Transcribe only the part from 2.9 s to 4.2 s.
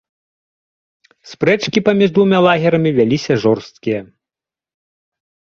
вяліся жорсткія.